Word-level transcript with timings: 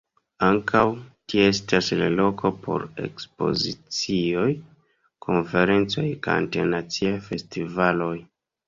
Ankaŭ 0.45 0.79
tie 1.33 1.43
estas 1.49 1.89
la 1.99 2.07
loko 2.13 2.51
por 2.65 2.87
ekspozicioj, 3.09 4.49
konferencoj 5.29 6.11
kaj 6.29 6.41
internaciaj 6.47 7.15
festivaloj. 7.31 8.15